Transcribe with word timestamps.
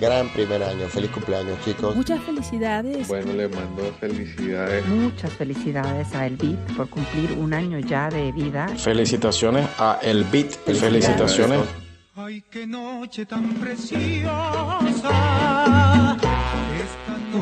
gran 0.00 0.28
primer 0.28 0.62
año. 0.62 0.86
Feliz 0.88 1.10
cumpleaños, 1.10 1.58
chicos. 1.64 1.94
Muchas 1.96 2.22
felicidades. 2.22 3.08
Bueno, 3.08 3.32
le 3.32 3.48
mando 3.48 3.92
felicidades. 4.00 4.86
Muchas 4.86 5.32
felicidades 5.32 6.14
a 6.14 6.26
El 6.26 6.36
Beat 6.36 6.58
por 6.76 6.88
cumplir 6.88 7.32
un 7.32 7.54
año 7.54 7.78
ya 7.78 8.08
de 8.08 8.32
vida. 8.32 8.68
Felicitaciones 8.76 9.66
a 9.78 9.98
El 10.02 10.24
Beat. 10.24 10.50
Felicitaciones. 10.64 11.60
Ay, 12.16 12.44
qué 12.50 12.66
noche 12.66 13.26
tan 13.26 13.54
preciosa. 13.54 14.28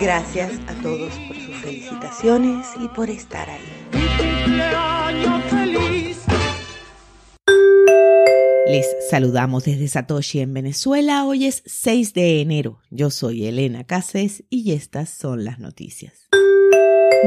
Gracias 0.00 0.53
a 0.67 0.75
todos 0.82 1.13
por 1.29 1.36
sus 1.36 1.57
felicitaciones 1.57 2.67
y 2.81 2.89
por 2.89 3.11
estar 3.11 3.49
ahí. 3.50 3.82
Les 8.72 8.86
saludamos 9.11 9.64
desde 9.64 9.86
Satoshi 9.86 10.40
en 10.40 10.54
Venezuela. 10.54 11.26
Hoy 11.26 11.44
es 11.44 11.63
6 11.67 12.14
de 12.14 12.40
enero. 12.40 12.80
Yo 12.90 13.11
soy 13.11 13.44
Elena 13.44 13.85
Cases 13.85 14.44
y 14.49 14.72
estas 14.72 15.11
son 15.11 15.44
las 15.44 15.58
noticias. 15.58 16.30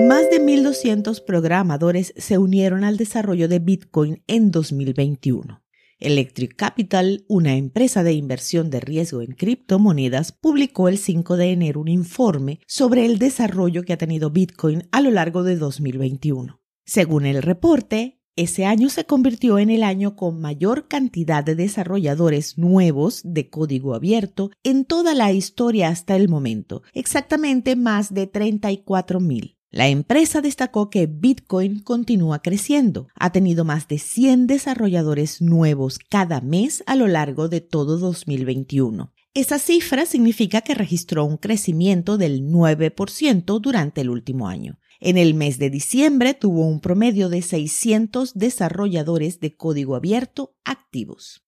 Más 0.08 0.28
de 0.32 0.42
1.200 0.42 1.24
programadores 1.24 2.16
se 2.18 2.40
unieron 2.40 2.84
al 2.84 2.98
desarrollo 2.98 3.48
de 3.48 3.60
Bitcoin 3.60 4.24
en 4.26 4.50
2021. 4.50 5.62
Electric 6.00 6.56
Capital, 6.56 7.26
una 7.28 7.56
empresa 7.58 8.02
de 8.02 8.14
inversión 8.14 8.72
de 8.72 8.80
riesgo 8.80 9.22
en 9.22 9.34
criptomonedas, 9.34 10.32
publicó 10.32 10.90
el 10.90 10.98
5 10.98 11.38
de 11.38 11.52
enero 11.52 11.80
un 11.80 11.90
informe 11.90 12.60
sobre 12.66 13.06
el 13.06 13.20
desarrollo 13.20 13.84
que 13.84 13.94
ha 13.94 13.98
tenido 13.98 14.32
Bitcoin 14.32 14.90
a 14.92 15.00
lo 15.00 15.12
largo 15.12 15.44
de 15.44 15.58
2021. 15.58 16.60
Según 16.88 17.28
el 17.28 17.44
reporte, 17.44 18.15
ese 18.36 18.66
año 18.66 18.90
se 18.90 19.06
convirtió 19.06 19.60
en 19.60 19.70
el 19.70 19.82
año 19.82 20.16
con 20.16 20.42
mayor 20.42 20.88
cantidad 20.88 21.44
de 21.44 21.56
desarrolladores 21.56 22.58
nuevos 22.58 23.22
de 23.24 23.50
código 23.50 23.96
abierto 23.96 24.52
en 24.64 24.84
toda 24.84 25.14
la 25.14 25.32
historia 25.32 25.88
hasta 25.88 26.16
el 26.18 26.28
momento, 26.28 26.84
exactamente 26.94 27.76
más 27.76 28.14
de 28.14 28.30
34.000. 28.30 29.56
La 29.72 29.88
empresa 29.88 30.42
destacó 30.42 30.90
que 30.90 31.06
Bitcoin 31.06 31.80
continúa 31.80 32.42
creciendo. 32.42 33.08
Ha 33.16 33.32
tenido 33.32 33.66
más 33.66 33.88
de 33.88 34.00
100 34.00 34.48
desarrolladores 34.48 35.42
nuevos 35.42 36.00
cada 36.00 36.40
mes 36.40 36.84
a 36.88 36.96
lo 36.96 37.08
largo 37.08 37.50
de 37.50 37.62
todo 37.62 37.98
2021. 37.98 39.14
Esa 39.34 39.60
cifra 39.60 40.06
significa 40.06 40.62
que 40.62 40.76
registró 40.76 41.26
un 41.26 41.36
crecimiento 41.36 42.18
del 42.18 42.44
9% 42.50 43.60
durante 43.60 44.00
el 44.00 44.10
último 44.10 44.48
año. 44.48 44.80
En 45.00 45.18
el 45.18 45.34
mes 45.34 45.60
de 45.60 45.70
diciembre 45.70 46.34
tuvo 46.34 46.66
un 46.68 46.80
promedio 46.80 47.30
de 47.30 47.42
600 47.42 48.34
desarrolladores 48.34 49.40
de 49.40 49.56
código 49.56 49.96
abierto 49.96 50.56
activos. 50.64 51.44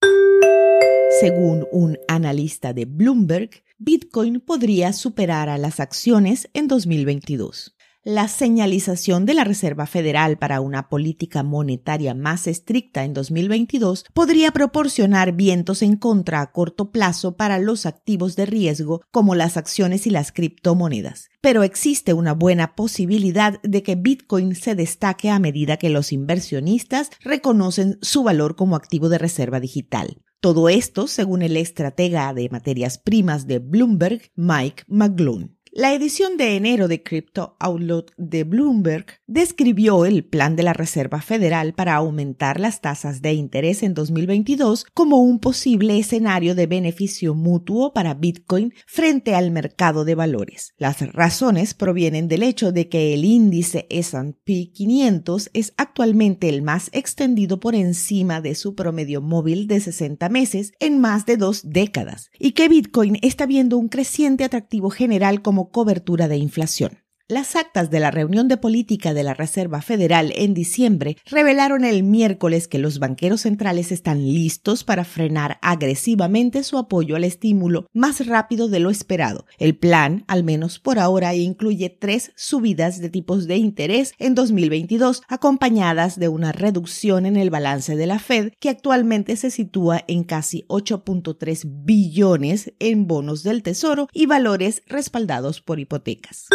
Según 1.20 1.66
un 1.72 1.98
analista 2.06 2.72
de 2.72 2.84
Bloomberg, 2.84 3.50
Bitcoin 3.78 4.40
podría 4.40 4.92
superar 4.92 5.48
a 5.48 5.58
las 5.58 5.80
acciones 5.80 6.48
en 6.52 6.68
2022 6.68 7.77
la 8.08 8.26
señalización 8.26 9.26
de 9.26 9.34
la 9.34 9.44
Reserva 9.44 9.84
Federal 9.84 10.38
para 10.38 10.62
una 10.62 10.88
política 10.88 11.42
monetaria 11.42 12.14
más 12.14 12.46
estricta 12.46 13.04
en 13.04 13.12
2022 13.12 14.06
podría 14.14 14.50
proporcionar 14.50 15.32
vientos 15.32 15.82
en 15.82 15.96
contra 15.96 16.40
a 16.40 16.50
corto 16.50 16.90
plazo 16.90 17.36
para 17.36 17.58
los 17.58 17.84
activos 17.84 18.34
de 18.34 18.46
riesgo 18.46 19.02
como 19.10 19.34
las 19.34 19.58
acciones 19.58 20.06
y 20.06 20.10
las 20.10 20.32
criptomonedas. 20.32 21.28
Pero 21.42 21.64
existe 21.64 22.14
una 22.14 22.32
buena 22.32 22.74
posibilidad 22.74 23.60
de 23.60 23.82
que 23.82 23.94
Bitcoin 23.94 24.54
se 24.54 24.74
destaque 24.74 25.28
a 25.28 25.38
medida 25.38 25.76
que 25.76 25.90
los 25.90 26.10
inversionistas 26.10 27.10
reconocen 27.20 27.98
su 28.00 28.22
valor 28.22 28.56
como 28.56 28.74
activo 28.74 29.10
de 29.10 29.18
reserva 29.18 29.60
digital. 29.60 30.22
Todo 30.40 30.68
esto 30.68 31.08
según 31.08 31.42
el 31.42 31.56
estratega 31.56 32.32
de 32.32 32.48
materias 32.48 32.96
primas 32.96 33.48
de 33.48 33.58
Bloomberg, 33.58 34.30
Mike 34.36 34.84
McGloon. 34.86 35.57
La 35.72 35.92
edición 35.92 36.38
de 36.38 36.56
enero 36.56 36.88
de 36.88 37.02
Crypto 37.02 37.56
Outlook 37.60 38.12
de 38.16 38.44
Bloomberg 38.44 39.06
describió 39.26 40.06
el 40.06 40.24
plan 40.24 40.56
de 40.56 40.62
la 40.62 40.72
Reserva 40.72 41.20
Federal 41.20 41.74
para 41.74 41.94
aumentar 41.94 42.58
las 42.58 42.80
tasas 42.80 43.20
de 43.20 43.34
interés 43.34 43.82
en 43.82 43.92
2022 43.92 44.86
como 44.94 45.18
un 45.18 45.38
posible 45.38 45.98
escenario 45.98 46.54
de 46.54 46.66
beneficio 46.66 47.34
mutuo 47.34 47.92
para 47.92 48.14
Bitcoin 48.14 48.72
frente 48.86 49.34
al 49.34 49.50
mercado 49.50 50.06
de 50.06 50.14
valores. 50.14 50.72
Las 50.78 51.00
razones 51.12 51.74
provienen 51.74 52.28
del 52.28 52.44
hecho 52.44 52.72
de 52.72 52.88
que 52.88 53.12
el 53.12 53.24
índice 53.24 53.86
S&P 53.90 54.70
500 54.72 55.50
es 55.52 55.74
actualmente 55.76 56.48
el 56.48 56.62
más 56.62 56.88
extendido 56.92 57.60
por 57.60 57.74
encima 57.74 58.40
de 58.40 58.54
su 58.54 58.74
promedio 58.74 59.20
móvil 59.20 59.66
de 59.66 59.80
60 59.80 60.28
meses 60.30 60.72
en 60.80 60.98
más 60.98 61.26
de 61.26 61.36
dos 61.36 61.60
décadas 61.64 62.30
y 62.38 62.52
que 62.52 62.68
Bitcoin 62.68 63.18
está 63.20 63.44
viendo 63.44 63.76
un 63.76 63.88
creciente 63.88 64.44
atractivo 64.44 64.88
general 64.88 65.42
como 65.58 65.72
cobertura 65.72 66.28
de 66.28 66.36
inflación. 66.36 67.02
Las 67.30 67.56
actas 67.56 67.90
de 67.90 68.00
la 68.00 68.10
reunión 68.10 68.48
de 68.48 68.56
política 68.56 69.12
de 69.12 69.22
la 69.22 69.34
Reserva 69.34 69.82
Federal 69.82 70.32
en 70.34 70.54
diciembre 70.54 71.18
revelaron 71.26 71.84
el 71.84 72.02
miércoles 72.02 72.68
que 72.68 72.78
los 72.78 73.00
banqueros 73.00 73.42
centrales 73.42 73.92
están 73.92 74.24
listos 74.24 74.82
para 74.82 75.04
frenar 75.04 75.58
agresivamente 75.60 76.62
su 76.62 76.78
apoyo 76.78 77.16
al 77.16 77.24
estímulo 77.24 77.86
más 77.92 78.26
rápido 78.26 78.68
de 78.68 78.80
lo 78.80 78.88
esperado. 78.88 79.44
El 79.58 79.76
plan, 79.76 80.24
al 80.26 80.42
menos 80.42 80.78
por 80.78 80.98
ahora, 80.98 81.34
incluye 81.34 81.90
tres 81.90 82.32
subidas 82.34 82.98
de 82.98 83.10
tipos 83.10 83.46
de 83.46 83.58
interés 83.58 84.14
en 84.18 84.34
2022, 84.34 85.20
acompañadas 85.28 86.18
de 86.18 86.28
una 86.28 86.52
reducción 86.52 87.26
en 87.26 87.36
el 87.36 87.50
balance 87.50 87.94
de 87.94 88.06
la 88.06 88.20
Fed, 88.20 88.52
que 88.58 88.70
actualmente 88.70 89.36
se 89.36 89.50
sitúa 89.50 90.02
en 90.08 90.24
casi 90.24 90.64
8.3 90.68 91.64
billones 91.84 92.72
en 92.78 93.06
bonos 93.06 93.42
del 93.42 93.62
Tesoro 93.62 94.08
y 94.14 94.24
valores 94.24 94.82
respaldados 94.86 95.60
por 95.60 95.78
hipotecas. 95.78 96.46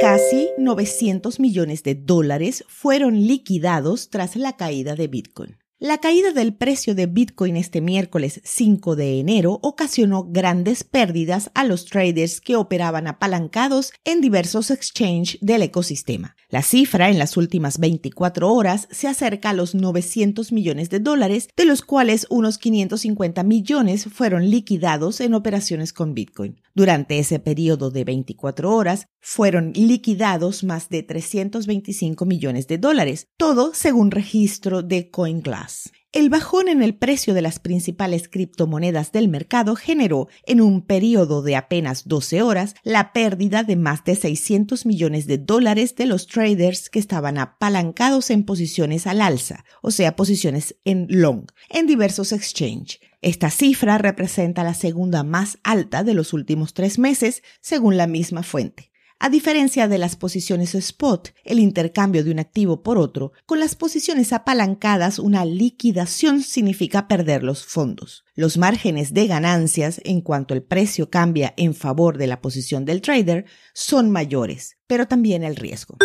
Casi 0.00 0.48
900 0.58 1.40
millones 1.40 1.82
de 1.82 1.94
dólares 1.94 2.64
fueron 2.68 3.26
liquidados 3.26 4.10
tras 4.10 4.36
la 4.36 4.56
caída 4.56 4.94
de 4.94 5.08
Bitcoin. 5.08 5.58
La 5.80 5.98
caída 5.98 6.32
del 6.32 6.54
precio 6.54 6.96
de 6.96 7.06
Bitcoin 7.06 7.56
este 7.56 7.80
miércoles 7.80 8.40
5 8.42 8.96
de 8.96 9.20
enero 9.20 9.60
ocasionó 9.62 10.24
grandes 10.24 10.82
pérdidas 10.82 11.52
a 11.54 11.62
los 11.62 11.84
traders 11.84 12.40
que 12.40 12.56
operaban 12.56 13.06
apalancados 13.06 13.92
en 14.04 14.20
diversos 14.20 14.72
exchanges 14.72 15.38
del 15.40 15.62
ecosistema. 15.62 16.34
La 16.48 16.62
cifra 16.62 17.10
en 17.10 17.18
las 17.20 17.36
últimas 17.36 17.78
24 17.78 18.52
horas 18.52 18.88
se 18.90 19.06
acerca 19.06 19.50
a 19.50 19.52
los 19.52 19.76
900 19.76 20.50
millones 20.50 20.90
de 20.90 20.98
dólares, 20.98 21.48
de 21.56 21.64
los 21.64 21.82
cuales 21.82 22.26
unos 22.28 22.58
550 22.58 23.44
millones 23.44 24.06
fueron 24.12 24.50
liquidados 24.50 25.20
en 25.20 25.32
operaciones 25.32 25.92
con 25.92 26.12
Bitcoin. 26.12 26.60
Durante 26.78 27.18
ese 27.18 27.40
periodo 27.40 27.90
de 27.90 28.04
24 28.04 28.72
horas 28.72 29.08
fueron 29.20 29.72
liquidados 29.74 30.62
más 30.62 30.88
de 30.88 31.02
325 31.02 32.24
millones 32.24 32.68
de 32.68 32.78
dólares, 32.78 33.26
todo 33.36 33.74
según 33.74 34.12
registro 34.12 34.82
de 34.82 35.10
CoinGlass. 35.10 35.90
El 36.10 36.30
bajón 36.30 36.68
en 36.68 36.82
el 36.82 36.94
precio 36.96 37.34
de 37.34 37.42
las 37.42 37.58
principales 37.58 38.30
criptomonedas 38.30 39.12
del 39.12 39.28
mercado 39.28 39.76
generó, 39.76 40.28
en 40.46 40.62
un 40.62 40.80
periodo 40.80 41.42
de 41.42 41.54
apenas 41.54 42.08
12 42.08 42.40
horas, 42.40 42.74
la 42.82 43.12
pérdida 43.12 43.62
de 43.62 43.76
más 43.76 44.04
de 44.04 44.16
600 44.16 44.86
millones 44.86 45.26
de 45.26 45.36
dólares 45.36 45.96
de 45.96 46.06
los 46.06 46.26
traders 46.26 46.88
que 46.88 46.98
estaban 46.98 47.36
apalancados 47.36 48.30
en 48.30 48.44
posiciones 48.44 49.06
al 49.06 49.20
alza, 49.20 49.66
o 49.82 49.90
sea, 49.90 50.16
posiciones 50.16 50.76
en 50.86 51.08
long, 51.10 51.44
en 51.68 51.86
diversos 51.86 52.32
exchanges. 52.32 53.00
Esta 53.20 53.50
cifra 53.50 53.98
representa 53.98 54.64
la 54.64 54.72
segunda 54.72 55.24
más 55.24 55.58
alta 55.62 56.04
de 56.04 56.14
los 56.14 56.32
últimos 56.32 56.72
tres 56.72 56.98
meses, 56.98 57.42
según 57.60 57.98
la 57.98 58.06
misma 58.06 58.42
fuente. 58.42 58.87
A 59.20 59.30
diferencia 59.30 59.88
de 59.88 59.98
las 59.98 60.14
posiciones 60.14 60.76
spot, 60.76 61.34
el 61.44 61.58
intercambio 61.58 62.22
de 62.22 62.30
un 62.30 62.38
activo 62.38 62.84
por 62.84 62.98
otro, 62.98 63.32
con 63.46 63.58
las 63.58 63.74
posiciones 63.74 64.32
apalancadas 64.32 65.18
una 65.18 65.44
liquidación 65.44 66.40
significa 66.40 67.08
perder 67.08 67.42
los 67.42 67.64
fondos. 67.64 68.24
Los 68.36 68.58
márgenes 68.58 69.14
de 69.14 69.26
ganancias 69.26 70.00
en 70.04 70.20
cuanto 70.20 70.54
el 70.54 70.62
precio 70.62 71.10
cambia 71.10 71.52
en 71.56 71.74
favor 71.74 72.16
de 72.16 72.28
la 72.28 72.40
posición 72.40 72.84
del 72.84 73.00
trader 73.00 73.46
son 73.74 74.08
mayores, 74.08 74.76
pero 74.86 75.08
también 75.08 75.42
el 75.42 75.56
riesgo. 75.56 75.96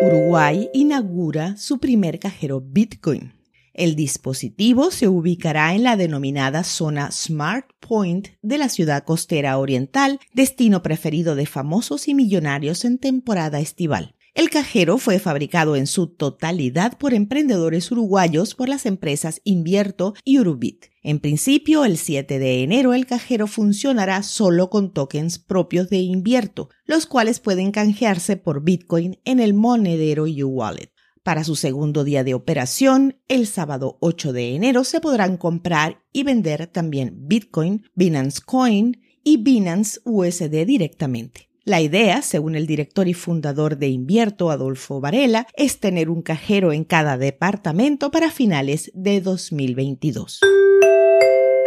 Uruguay 0.00 0.70
inaugura 0.72 1.58
su 1.58 1.78
primer 1.78 2.18
cajero 2.18 2.62
Bitcoin. 2.62 3.35
El 3.76 3.94
dispositivo 3.94 4.90
se 4.90 5.06
ubicará 5.06 5.74
en 5.74 5.82
la 5.82 5.98
denominada 5.98 6.64
zona 6.64 7.10
Smart 7.10 7.66
Point 7.78 8.28
de 8.40 8.56
la 8.56 8.70
ciudad 8.70 9.04
costera 9.04 9.58
oriental, 9.58 10.18
destino 10.32 10.82
preferido 10.82 11.34
de 11.34 11.44
famosos 11.44 12.08
y 12.08 12.14
millonarios 12.14 12.86
en 12.86 12.96
temporada 12.96 13.60
estival. 13.60 14.14
El 14.32 14.48
cajero 14.48 14.96
fue 14.96 15.18
fabricado 15.18 15.76
en 15.76 15.86
su 15.86 16.06
totalidad 16.06 16.96
por 16.96 17.12
emprendedores 17.12 17.90
uruguayos 17.90 18.54
por 18.54 18.70
las 18.70 18.86
empresas 18.86 19.42
Invierto 19.44 20.14
y 20.24 20.38
Urubit. 20.38 20.86
En 21.02 21.20
principio, 21.20 21.84
el 21.84 21.98
7 21.98 22.38
de 22.38 22.62
enero 22.62 22.94
el 22.94 23.04
cajero 23.04 23.46
funcionará 23.46 24.22
solo 24.22 24.70
con 24.70 24.94
tokens 24.94 25.38
propios 25.38 25.90
de 25.90 25.98
Invierto, 25.98 26.70
los 26.86 27.04
cuales 27.04 27.40
pueden 27.40 27.72
canjearse 27.72 28.38
por 28.38 28.62
Bitcoin 28.62 29.18
en 29.26 29.38
el 29.38 29.52
monedero 29.52 30.24
U-Wallet. 30.24 30.95
Para 31.26 31.42
su 31.42 31.56
segundo 31.56 32.04
día 32.04 32.22
de 32.22 32.34
operación, 32.34 33.16
el 33.26 33.48
sábado 33.48 33.96
8 33.98 34.32
de 34.32 34.54
enero, 34.54 34.84
se 34.84 35.00
podrán 35.00 35.38
comprar 35.38 36.04
y 36.12 36.22
vender 36.22 36.68
también 36.68 37.16
Bitcoin, 37.26 37.84
Binance 37.96 38.40
Coin 38.40 39.02
y 39.24 39.38
Binance 39.38 39.98
USD 40.04 40.64
directamente. 40.64 41.48
La 41.64 41.80
idea, 41.80 42.22
según 42.22 42.54
el 42.54 42.68
director 42.68 43.08
y 43.08 43.14
fundador 43.14 43.76
de 43.76 43.88
Invierto, 43.88 44.52
Adolfo 44.52 45.00
Varela, 45.00 45.48
es 45.56 45.80
tener 45.80 46.10
un 46.10 46.22
cajero 46.22 46.72
en 46.72 46.84
cada 46.84 47.18
departamento 47.18 48.12
para 48.12 48.30
finales 48.30 48.92
de 48.94 49.20
2022. 49.20 50.42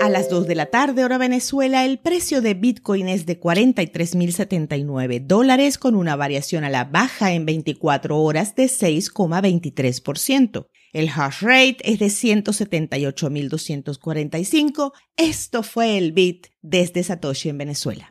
A 0.01 0.07
las 0.07 0.29
2 0.29 0.47
de 0.47 0.55
la 0.55 0.67
tarde, 0.67 1.03
hora 1.03 1.17
Venezuela, 1.17 1.83
el 1.83 1.99
precio 1.99 2.41
de 2.41 2.53
Bitcoin 2.53 3.09
es 3.09 3.25
de 3.25 3.37
43.079 3.37 5.25
dólares 5.25 5.77
con 5.77 5.95
una 5.95 6.15
variación 6.15 6.63
a 6.63 6.69
la 6.69 6.85
baja 6.85 7.33
en 7.33 7.45
24 7.45 8.17
horas 8.17 8.55
de 8.55 8.67
6,23%. 8.67 10.67
El 10.93 11.09
hash 11.09 11.41
rate 11.41 11.79
es 11.83 11.99
de 11.99 12.05
178.245. 12.05 14.93
Esto 15.17 15.63
fue 15.63 15.97
el 15.97 16.13
Bit 16.13 16.47
desde 16.61 17.03
Satoshi 17.03 17.49
en 17.49 17.57
Venezuela. 17.57 18.07